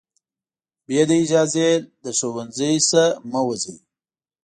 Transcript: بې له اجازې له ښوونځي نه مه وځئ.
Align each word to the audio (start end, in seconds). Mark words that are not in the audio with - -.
بې 0.85 1.01
له 1.09 1.15
اجازې 1.23 1.69
له 2.03 2.11
ښوونځي 2.17 2.71
نه 2.91 3.03
مه 3.31 3.41
وځئ. 3.47 3.75